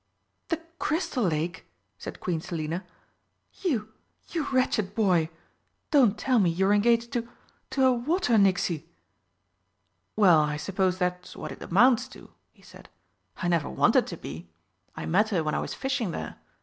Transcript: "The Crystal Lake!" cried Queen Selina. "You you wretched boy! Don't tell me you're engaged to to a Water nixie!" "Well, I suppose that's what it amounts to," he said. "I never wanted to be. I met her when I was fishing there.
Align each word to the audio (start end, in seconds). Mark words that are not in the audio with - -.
"The 0.47 0.59
Crystal 0.79 1.21
Lake!" 1.25 1.67
cried 2.01 2.19
Queen 2.19 2.41
Selina. 2.41 2.83
"You 3.61 3.89
you 4.29 4.47
wretched 4.49 4.95
boy! 4.95 5.29
Don't 5.91 6.17
tell 6.17 6.39
me 6.39 6.49
you're 6.49 6.73
engaged 6.73 7.11
to 7.13 7.29
to 7.69 7.85
a 7.85 7.93
Water 7.93 8.35
nixie!" 8.39 8.89
"Well, 10.15 10.39
I 10.39 10.57
suppose 10.57 10.97
that's 10.97 11.35
what 11.35 11.51
it 11.51 11.61
amounts 11.61 12.07
to," 12.17 12.31
he 12.51 12.63
said. 12.63 12.89
"I 13.43 13.47
never 13.47 13.69
wanted 13.69 14.07
to 14.07 14.17
be. 14.17 14.47
I 14.95 15.05
met 15.05 15.29
her 15.29 15.43
when 15.43 15.53
I 15.53 15.59
was 15.59 15.75
fishing 15.75 16.09
there. 16.09 16.37